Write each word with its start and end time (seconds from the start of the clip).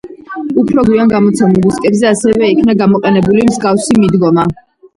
უფრო 0.61 0.83
გვიან 0.87 1.11
გამოცემულ 1.11 1.61
დისკებზე 1.67 2.09
ასევე 2.13 2.51
იქნა 2.55 2.77
გამოყენებული 2.81 3.47
მსგავსი 3.53 4.03
მიდგომა. 4.03 4.51